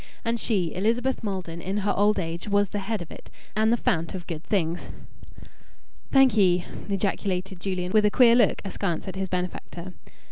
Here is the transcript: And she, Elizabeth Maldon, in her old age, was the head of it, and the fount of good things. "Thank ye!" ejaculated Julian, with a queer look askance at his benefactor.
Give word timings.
And 0.25 0.39
she, 0.39 0.73
Elizabeth 0.73 1.23
Maldon, 1.23 1.61
in 1.61 1.77
her 1.85 1.93
old 1.95 2.17
age, 2.17 2.47
was 2.49 2.69
the 2.69 2.79
head 2.79 3.03
of 3.03 3.11
it, 3.11 3.29
and 3.55 3.71
the 3.71 3.77
fount 3.77 4.15
of 4.15 4.25
good 4.25 4.43
things. 4.43 4.89
"Thank 6.11 6.35
ye!" 6.35 6.65
ejaculated 6.89 7.59
Julian, 7.59 7.91
with 7.91 8.05
a 8.05 8.09
queer 8.09 8.35
look 8.35 8.63
askance 8.65 9.07
at 9.07 9.15
his 9.15 9.29
benefactor. 9.29 9.93